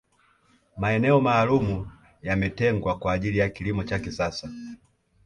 maeneo 0.77 1.21
maalum 1.21 1.87
yametengwa 2.21 2.97
kwa 2.97 3.13
ajili 3.13 3.37
ya 3.37 3.49
kilimo 3.49 3.83
cha 3.83 3.99
kisasa 3.99 4.49